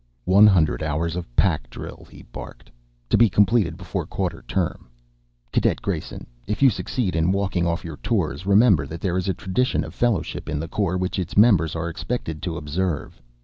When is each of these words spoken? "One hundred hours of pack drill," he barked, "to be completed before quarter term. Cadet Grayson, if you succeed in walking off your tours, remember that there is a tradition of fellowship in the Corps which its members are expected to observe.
"One 0.25 0.47
hundred 0.47 0.81
hours 0.81 1.15
of 1.15 1.27
pack 1.35 1.69
drill," 1.69 2.07
he 2.09 2.23
barked, 2.23 2.71
"to 3.09 3.19
be 3.19 3.29
completed 3.29 3.77
before 3.77 4.07
quarter 4.07 4.41
term. 4.47 4.87
Cadet 5.53 5.79
Grayson, 5.83 6.25
if 6.47 6.63
you 6.63 6.71
succeed 6.71 7.15
in 7.15 7.31
walking 7.31 7.67
off 7.67 7.85
your 7.85 7.97
tours, 7.97 8.47
remember 8.47 8.87
that 8.87 8.99
there 8.99 9.15
is 9.19 9.27
a 9.29 9.35
tradition 9.35 9.83
of 9.83 9.93
fellowship 9.93 10.49
in 10.49 10.59
the 10.59 10.67
Corps 10.67 10.97
which 10.97 11.19
its 11.19 11.37
members 11.37 11.75
are 11.75 11.87
expected 11.87 12.41
to 12.41 12.57
observe. 12.57 13.21